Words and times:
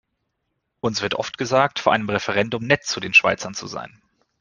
Uns 0.79 1.03
wird 1.03 1.13
oft 1.13 1.37
gesagt, 1.37 1.77
vor 1.77 1.93
einem 1.93 2.09
Referendum 2.09 2.65
nett 2.65 2.83
zu 2.85 2.99
den 2.99 3.13
Schweizern 3.13 3.53
zu 3.53 3.67
sein. 3.67 4.01